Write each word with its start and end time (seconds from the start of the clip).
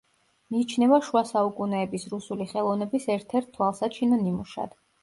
მიიჩნევა 0.53 0.99
შუა 1.09 1.23
საუკუნეების 1.33 2.09
რუსული 2.17 2.49
ხელოვნების 2.55 3.09
ერთ-ერთ 3.19 3.57
თვალსაჩინო 3.61 4.25
ნიმუშად. 4.27 4.81